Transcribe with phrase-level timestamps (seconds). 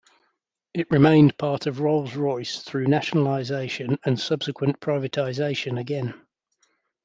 [0.73, 6.15] It remained part of Rolls Royce though nationalization and subsequent privatization again.